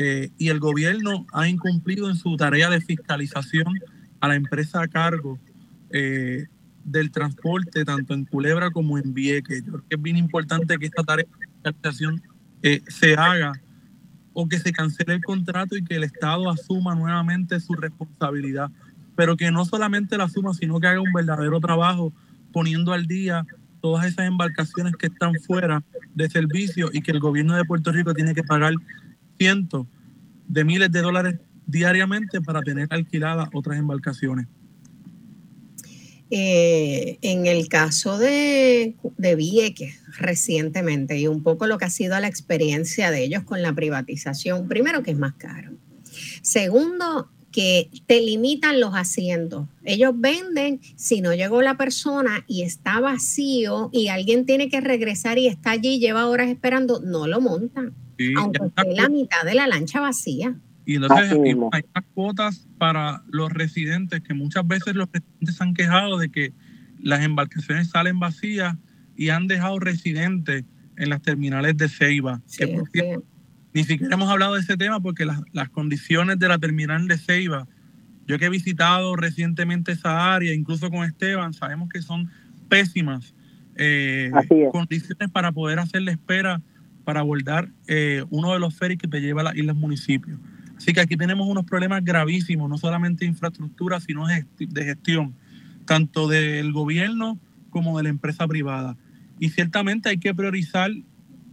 [0.00, 3.80] Eh, y el gobierno ha incumplido en su tarea de fiscalización
[4.20, 5.40] a la empresa a cargo
[5.90, 6.46] eh,
[6.84, 9.64] del transporte, tanto en Culebra como en Vieques.
[9.64, 12.22] Yo creo que es bien importante que esta tarea de fiscalización
[12.62, 13.60] eh, se haga
[14.34, 18.70] o que se cancele el contrato y que el Estado asuma nuevamente su responsabilidad,
[19.16, 22.12] pero que no solamente la asuma, sino que haga un verdadero trabajo
[22.52, 23.44] poniendo al día
[23.80, 25.82] todas esas embarcaciones que están fuera
[26.14, 28.74] de servicio y que el gobierno de Puerto Rico tiene que pagar
[29.38, 29.86] cientos
[30.46, 34.46] de miles de dólares diariamente para tener alquiladas otras embarcaciones.
[36.30, 42.20] Eh, en el caso de, de Vieques recientemente y un poco lo que ha sido
[42.20, 45.72] la experiencia de ellos con la privatización, primero que es más caro.
[46.42, 49.66] Segundo, que te limitan los asientos.
[49.84, 55.38] Ellos venden, si no llegó la persona y está vacío y alguien tiene que regresar
[55.38, 57.94] y está allí, lleva horas esperando, no lo montan,
[58.36, 60.54] aunque esté la mitad de la lancha vacía.
[60.84, 66.18] Y entonces hay unas cuotas para los residentes que muchas veces los residentes han quejado
[66.18, 66.52] de que
[67.02, 68.74] las embarcaciones salen vacías
[69.16, 70.64] y han dejado residentes
[70.96, 72.40] en las terminales de Ceiba.
[73.74, 77.18] Ni siquiera hemos hablado de ese tema porque las, las condiciones de la terminal de
[77.18, 77.68] Ceiba,
[78.26, 82.30] yo que he visitado recientemente esa área, incluso con Esteban, sabemos que son
[82.68, 83.34] pésimas
[83.76, 84.30] eh,
[84.72, 86.60] condiciones para poder hacer la espera
[87.08, 90.38] para abordar eh, uno de los ferries que te lleva a las islas municipios.
[90.76, 95.34] Así que aquí tenemos unos problemas gravísimos, no solamente de infraestructura, sino de gestión,
[95.86, 97.38] tanto del gobierno
[97.70, 98.94] como de la empresa privada.
[99.40, 100.90] Y ciertamente hay que priorizar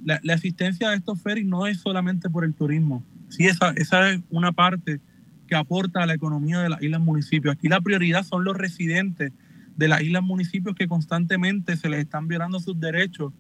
[0.04, 3.02] la, asistencia de estos ferries, no es solamente por el turismo.
[3.30, 5.00] Sí, esa, esa es una parte
[5.48, 7.56] que aporta a la economía de las islas municipios.
[7.56, 9.32] Aquí la prioridad son los residentes
[9.78, 13.32] de las islas municipios que constantemente se les están violando sus derechos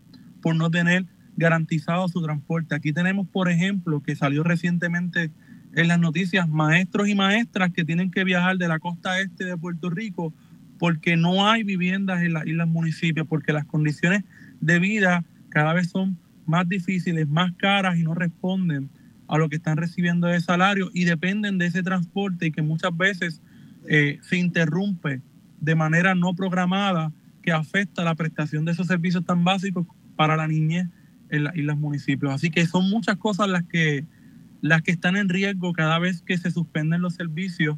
[0.42, 1.06] por no tener
[1.38, 2.76] garantizado su transporte.
[2.76, 5.32] Aquí tenemos, por ejemplo, que salió recientemente
[5.74, 9.58] en las noticias maestros y maestras que tienen que viajar de la costa este de
[9.58, 10.34] Puerto Rico
[10.80, 14.24] porque no hay viviendas en las islas municipios, porque las condiciones
[14.62, 18.90] de vida cada vez son más difíciles, más caras y no responden
[19.28, 22.96] a lo que están recibiendo de salario y dependen de ese transporte y que muchas
[22.96, 23.42] veces
[23.88, 25.22] eh, se interrumpe
[25.60, 30.48] de manera no programada que afecta la prestación de esos servicios tan básicos para la
[30.48, 30.88] niñez
[31.36, 32.34] en las islas municipios.
[32.34, 34.06] Así que son muchas cosas las que
[34.62, 37.78] las que están en riesgo cada vez que se suspenden los servicios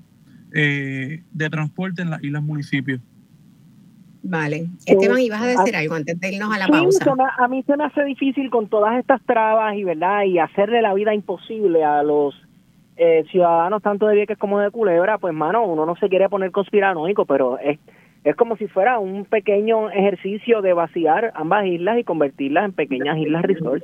[0.53, 3.01] eh, de transporte en las islas municipios.
[4.23, 4.67] Vale.
[4.85, 7.05] Esteban, ibas a decir algo antes de irnos a la pausa.
[7.37, 10.93] a mí se me hace difícil con todas estas trabas y verdad y hacerle la
[10.93, 12.35] vida imposible a los
[12.97, 16.51] eh, ciudadanos tanto de Vieques como de Culebra, pues mano, uno no se quiere poner
[16.51, 17.79] conspiranoico, pero es,
[18.29, 23.17] es como si fuera un pequeño ejercicio de vaciar ambas islas y convertirlas en pequeñas
[23.17, 23.83] islas resort.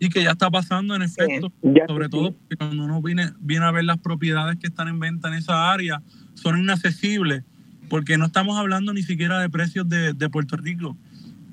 [0.00, 1.52] Y que ya está pasando en efecto,
[1.86, 5.28] sobre todo porque cuando uno viene, viene a ver las propiedades que están en venta
[5.28, 6.02] en esa área,
[6.34, 7.44] son inaccesibles,
[7.88, 10.96] porque no estamos hablando ni siquiera de precios de, de Puerto Rico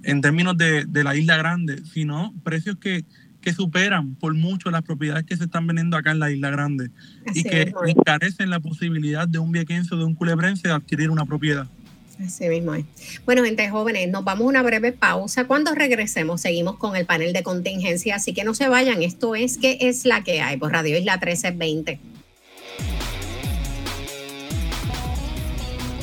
[0.01, 3.05] en términos de, de la isla grande, sino precios que,
[3.41, 6.91] que superan por mucho las propiedades que se están vendiendo acá en la Isla Grande
[7.33, 11.25] y que encarecen la posibilidad de un viequense o de un culebrense de adquirir una
[11.25, 11.67] propiedad.
[12.25, 12.85] Así mismo es.
[13.25, 15.45] Bueno, gente jóvenes, nos vamos a una breve pausa.
[15.45, 19.01] Cuando regresemos, seguimos con el panel de contingencia, así que no se vayan.
[19.01, 21.99] Esto es que es la que hay por Radio Isla 1320.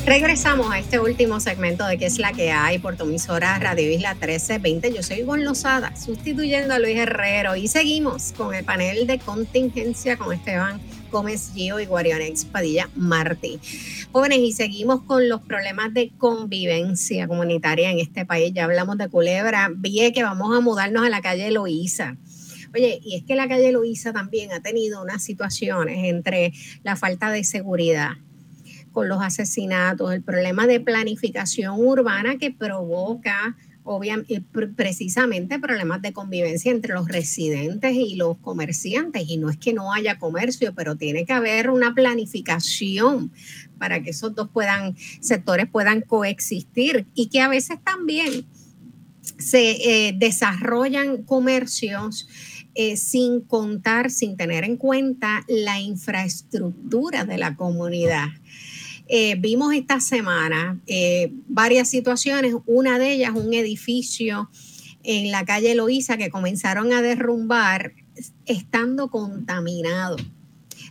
[0.07, 3.91] Regresamos a este último segmento de qué es la que hay por tu emisora Radio
[3.91, 4.95] Isla 1320.
[4.95, 10.17] Yo soy Ivonne Lozada, sustituyendo a Luis Herrero y seguimos con el panel de contingencia
[10.17, 13.59] con Esteban Gómez Gio y Guarionex Padilla Martí.
[14.13, 18.53] Jóvenes, y seguimos con los problemas de convivencia comunitaria en este país.
[18.55, 22.17] Ya hablamos de Culebra, vi que vamos a mudarnos a la calle Loíza.
[22.75, 26.53] Oye, y es que la calle Loíza también ha tenido unas situaciones entre
[26.83, 28.13] la falta de seguridad,
[28.93, 33.57] con los asesinatos, el problema de planificación urbana que provoca
[33.87, 34.43] obviamente,
[34.77, 39.25] precisamente problemas de convivencia entre los residentes y los comerciantes.
[39.29, 43.33] Y no es que no haya comercio, pero tiene que haber una planificación
[43.79, 48.47] para que esos dos puedan, sectores puedan coexistir y que a veces también
[49.39, 52.29] se eh, desarrollan comercios
[52.75, 58.29] eh, sin contar, sin tener en cuenta la infraestructura de la comunidad.
[59.09, 64.51] Eh, vimos esta semana eh, varias situaciones, una de ellas un edificio
[65.05, 67.93] en la calle Loíza que comenzaron a derrumbar
[68.47, 70.17] estando contaminado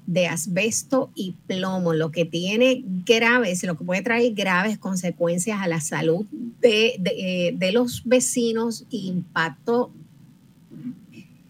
[0.08, 5.68] de asbesto y plomo, lo que tiene graves, lo que puede traer graves consecuencias a
[5.68, 6.26] la salud
[6.62, 9.92] de, de, eh, de los vecinos, impacto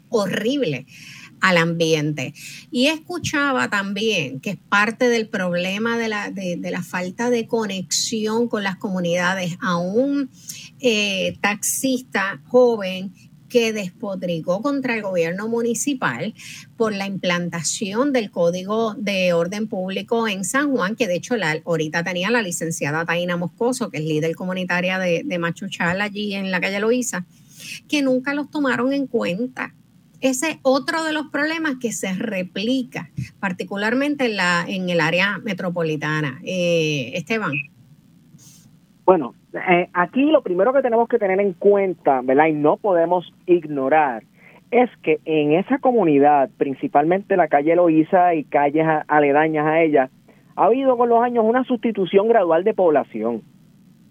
[0.09, 0.86] horrible
[1.46, 2.34] al ambiente.
[2.72, 8.48] Y escuchaba también que es parte del problema de la, de, la falta de conexión
[8.48, 10.32] con las comunidades a un
[10.80, 13.14] eh, taxista joven
[13.48, 16.34] que despotricó contra el gobierno municipal
[16.78, 21.62] por la implantación del Código de Orden Público en San Juan, que de hecho la,
[21.64, 26.50] ahorita tenía la licenciada Taina Moscoso, que es líder comunitaria de, de Machuchal allí en
[26.50, 27.24] la calle Loíza,
[27.88, 29.75] que nunca los tomaron en cuenta
[30.30, 33.10] ese es otro de los problemas que se replica,
[33.40, 36.40] particularmente en, la, en el área metropolitana.
[36.44, 37.54] Eh, Esteban.
[39.06, 42.48] Bueno, eh, aquí lo primero que tenemos que tener en cuenta, ¿verdad?
[42.48, 44.24] Y no podemos ignorar,
[44.72, 50.10] es que en esa comunidad, principalmente la calle Loíza y calles aledañas a ella,
[50.56, 53.44] ha habido con los años una sustitución gradual de población,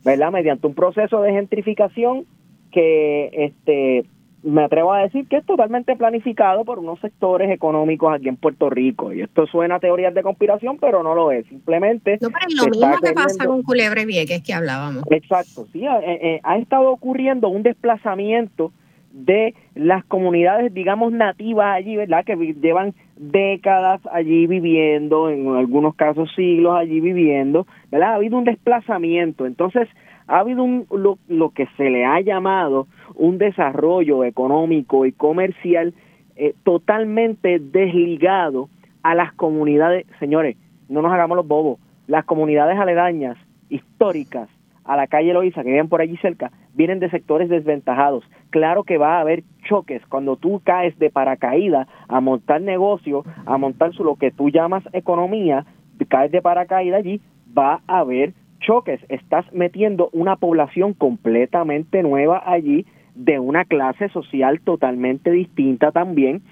[0.05, 0.31] ¿verdad?
[0.31, 2.25] Mediante un proceso de gentrificación
[2.71, 4.05] que este
[4.45, 8.69] me atrevo a decir que es totalmente planificado por unos sectores económicos aquí en Puerto
[8.69, 9.13] Rico.
[9.13, 11.47] Y esto suena a teorías de conspiración, pero no lo es.
[11.47, 12.19] Simplemente.
[12.21, 15.03] No, pero es lo mismo que pasa con Culebre Vieques que hablábamos.
[15.11, 15.85] Exacto, sí.
[15.87, 18.71] Eh, eh, ha estado ocurriendo un desplazamiento
[19.13, 22.25] de las comunidades, digamos, nativas allí, ¿verdad?
[22.25, 28.11] Que llevan décadas allí viviendo, en algunos casos siglos allí viviendo, ¿verdad?
[28.11, 29.47] Ha habido un desplazamiento.
[29.47, 29.89] Entonces,
[30.27, 35.95] ha habido un, lo, lo que se le ha llamado un desarrollo económico y comercial
[36.37, 38.69] eh, totalmente desligado
[39.03, 40.57] a las comunidades, señores,
[40.89, 43.37] no nos hagamos los bobos, las comunidades aledañas,
[43.69, 44.49] históricas,
[44.85, 48.25] a la calle Loiza, que viven por allí cerca, vienen de sectores desventajados.
[48.51, 53.57] Claro que va a haber choques cuando tú caes de paracaídas a montar negocio, a
[53.57, 55.65] montar lo que tú llamas economía,
[56.09, 57.21] caes de paracaídas allí,
[57.57, 58.35] va a haber
[58.67, 59.01] choques.
[59.09, 66.43] Estás metiendo una población completamente nueva allí de una clase social totalmente distinta también.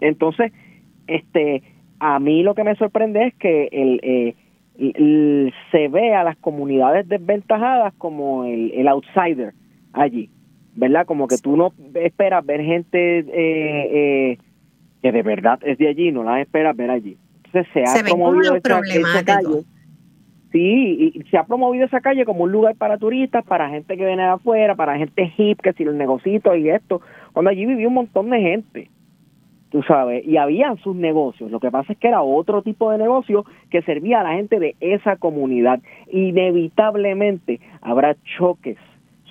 [0.00, 0.52] Entonces,
[1.06, 1.62] este,
[1.98, 4.34] a mí lo que me sorprende es que el, eh,
[5.72, 9.52] se ve a las comunidades desventajadas como el, el, outsider
[9.92, 10.30] allí,
[10.76, 11.06] ¿verdad?
[11.06, 14.38] Como que tú no esperas ver gente eh, eh,
[15.02, 17.16] que de verdad es de allí, no la esperas ver allí.
[17.44, 18.54] Entonces se ha promovido
[20.50, 24.06] Sí, y se ha promovido esa calle como un lugar para turistas, para gente que
[24.06, 27.02] viene de afuera, para gente hip, que si los negocios y esto,
[27.34, 28.90] cuando allí vivía un montón de gente.
[29.70, 31.50] tú sabes, y había sus negocios.
[31.50, 34.58] Lo que pasa es que era otro tipo de negocio que servía a la gente
[34.58, 35.80] de esa comunidad.
[36.10, 38.78] Inevitablemente habrá choques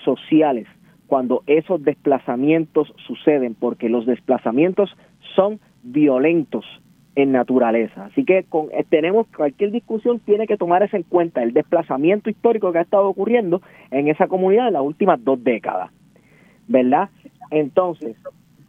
[0.05, 0.67] sociales
[1.07, 4.95] cuando esos desplazamientos suceden, porque los desplazamientos
[5.35, 6.65] son violentos
[7.17, 8.05] en naturaleza.
[8.05, 12.29] Así que con, eh, tenemos cualquier discusión tiene que tomar eso en cuenta, el desplazamiento
[12.29, 15.89] histórico que ha estado ocurriendo en esa comunidad en las últimas dos décadas,
[16.67, 17.09] ¿verdad?
[17.49, 18.15] Entonces,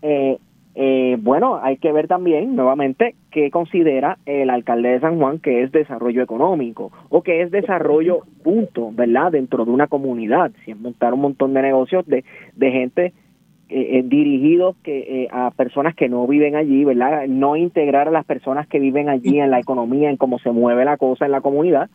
[0.01, 0.38] eh,
[0.74, 5.62] eh, bueno, hay que ver también, nuevamente, qué considera el alcalde de San Juan que
[5.62, 9.30] es desarrollo económico o que es desarrollo punto, ¿verdad?
[9.30, 12.24] Dentro de una comunidad, si es montar un montón de negocios de,
[12.57, 13.12] de gente
[13.68, 17.26] eh, eh dirigidos que, eh, a personas que no viven allí, ¿verdad?
[17.28, 20.84] No integrar a las personas que viven allí en la economía, en cómo se mueve
[20.84, 21.90] la cosa en la comunidad,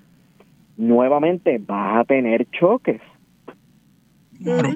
[0.77, 3.01] nuevamente va a tener choques.
[4.41, 4.69] Claro.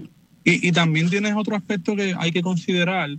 [0.44, 3.10] Y, y también tienes otro aspecto que hay que considerar,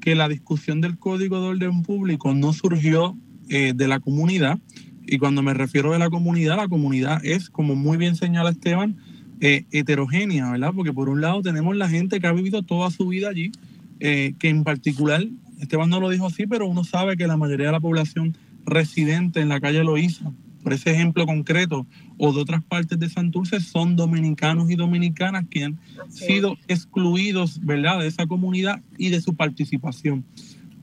[0.00, 3.16] que la discusión del Código de Orden Público no surgió
[3.48, 4.58] eh, de la comunidad.
[5.06, 8.96] Y cuando me refiero a la comunidad, la comunidad es, como muy bien señala Esteban,
[9.40, 10.72] eh, heterogénea, ¿verdad?
[10.74, 13.52] Porque por un lado tenemos la gente que ha vivido toda su vida allí,
[14.00, 15.24] eh, que en particular,
[15.60, 19.40] Esteban no lo dijo así, pero uno sabe que la mayoría de la población residente
[19.40, 20.32] en la calle Loíza,
[20.62, 21.86] por ese ejemplo concreto,
[22.18, 25.78] o de otras partes de Santurce, son dominicanos y dominicanas que han
[26.08, 30.24] sido excluidos, ¿verdad?, de esa comunidad y de su participación.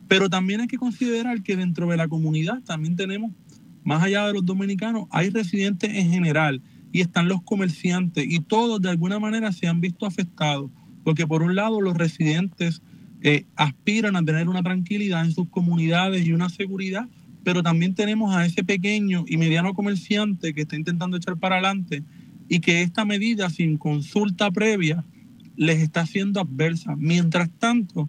[0.08, 3.32] Pero también hay que considerar que dentro de la comunidad también tenemos,
[3.84, 6.62] más allá de los dominicanos, hay residentes en general
[6.93, 10.69] y están los comerciantes y todos de alguna manera se han visto afectados,
[11.03, 12.81] porque por un lado los residentes
[13.21, 17.09] eh, aspiran a tener una tranquilidad en sus comunidades y una seguridad,
[17.43, 22.03] pero también tenemos a ese pequeño y mediano comerciante que está intentando echar para adelante
[22.47, 25.03] y que esta medida sin consulta previa
[25.55, 26.95] les está siendo adversa.
[26.95, 28.07] Mientras tanto,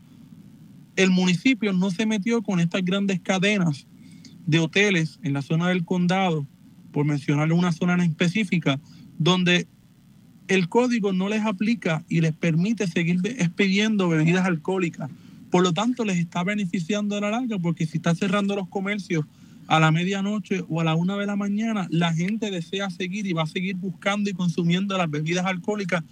[0.94, 3.86] el municipio no se metió con estas grandes cadenas
[4.46, 6.46] de hoteles en la zona del condado,
[6.94, 8.80] por mencionar una zona en específica,
[9.18, 9.66] donde
[10.48, 15.10] el código no les aplica y les permite seguir expidiendo bebidas alcohólicas
[15.54, 19.24] por lo tanto, les está beneficiando a la larga porque si está cerrando los comercios
[19.68, 23.34] a la medianoche o a la una de la mañana, la gente desea seguir y
[23.34, 26.02] va a seguir buscando y consumiendo las bebidas alcohólicas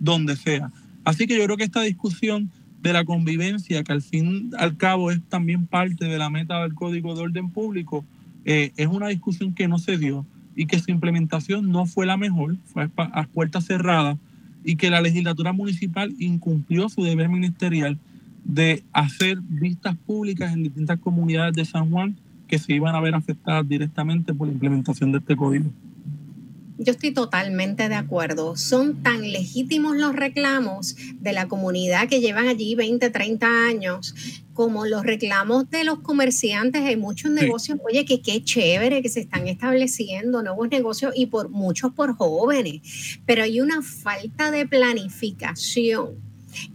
[0.00, 0.72] donde sea.
[1.04, 5.10] Así que yo creo que esta discusión de la convivencia, que al fin al cabo
[5.10, 8.02] es también parte de la meta del Código de Orden Público,
[8.46, 10.24] eh, es una discusión que no se dio
[10.54, 14.16] y que su implementación no fue la mejor, fue a puertas cerradas
[14.64, 17.98] y que la legislatura municipal incumplió su deber ministerial
[18.44, 22.16] de hacer vistas públicas en distintas comunidades de San Juan
[22.46, 25.70] que se iban a ver afectadas directamente por la implementación de este código.
[26.78, 28.56] Yo estoy totalmente de acuerdo.
[28.56, 34.14] Son tan legítimos los reclamos de la comunidad que llevan allí 20, 30 años
[34.52, 36.82] como los reclamos de los comerciantes.
[36.82, 41.48] Hay muchos negocios, oye, que qué chévere que se están estableciendo nuevos negocios y por
[41.48, 46.25] muchos por jóvenes, pero hay una falta de planificación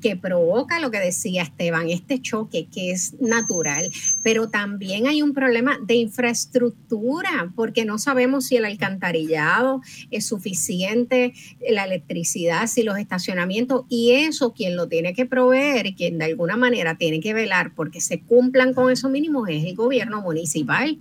[0.02, 3.92] que provoca lo que decía Esteban, este choque que es natural,
[4.24, 11.34] pero también hay un problema de infraestructura, porque no sabemos si el alcantarillado es suficiente,
[11.70, 16.26] la electricidad, si los estacionamientos, y eso quien lo tiene que proveer y quien de
[16.26, 20.98] alguna manera tiene que velar porque se cumplan con esos mínimos es el gobierno municipal.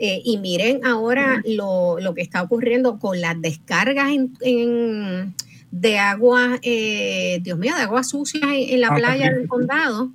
[0.00, 5.34] Eh, y miren ahora lo, lo, que está ocurriendo con las descargas en
[5.70, 10.12] de agua, eh, Dios mío, de agua sucia en, la ah, playa del condado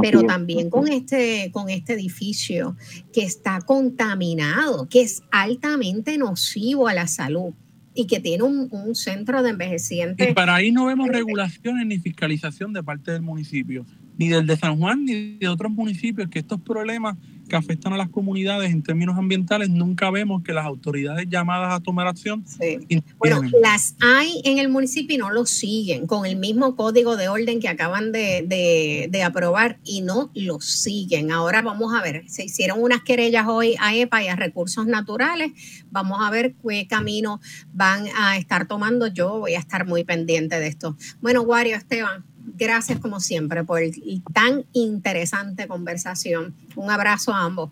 [0.00, 2.76] pero también con este, con este edificio
[3.12, 7.54] que está contaminado, que es altamente nocivo a la salud
[7.94, 10.30] y que tiene un, un centro de envejecientes.
[10.30, 13.86] Y para ahí no vemos regulaciones ni fiscalización de parte del municipio,
[14.18, 17.16] ni del de San Juan, ni de otros municipios, que estos problemas
[17.46, 21.80] que afectan a las comunidades en términos ambientales, nunca vemos que las autoridades llamadas a
[21.80, 22.44] tomar acción.
[23.18, 27.28] Bueno, las hay en el municipio y no lo siguen con el mismo código de
[27.28, 31.32] orden que acaban de, de, aprobar y no lo siguen.
[31.32, 35.52] Ahora vamos a ver, se hicieron unas querellas hoy a EPA y a Recursos Naturales.
[35.90, 37.40] Vamos a ver qué camino
[37.72, 39.06] van a estar tomando.
[39.06, 40.96] Yo voy a estar muy pendiente de esto.
[41.20, 42.24] Bueno, Wario, Esteban
[42.54, 43.80] gracias como siempre por
[44.32, 46.54] tan interesante conversación.
[46.74, 47.70] Un abrazo a ambos.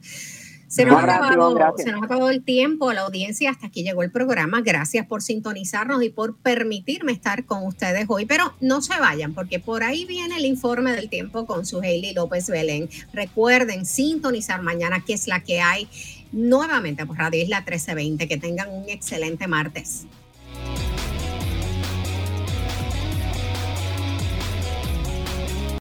[0.75, 4.61] Se nos, ha acabado, el tiempo, la audiencia, hasta aquí llegó el programa.
[4.61, 8.27] Gracias por sintonizarnos y por permitirme estar con ustedes hoy.
[8.27, 12.13] Pero no se vayan, porque por ahí viene el informe del tiempo con su Hailey
[12.13, 12.89] López Belén.
[13.13, 15.89] Recuerden sintonizar mañana, que es la que hay
[16.33, 18.27] nuevamente por Radio Isla 1320.
[18.27, 20.07] Que tengan un excelente martes.